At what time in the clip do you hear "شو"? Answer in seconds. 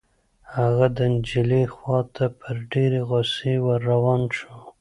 4.37-4.53